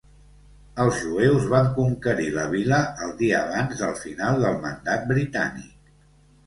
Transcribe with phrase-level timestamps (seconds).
[0.85, 5.75] Els jueus van conquerir la vila el dia abans del final del mandat britànic.